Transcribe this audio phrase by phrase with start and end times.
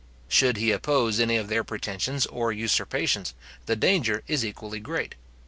[0.27, 3.35] Should he oppose any of their pretensions or usurpations,
[3.67, 5.13] the danger is equally great.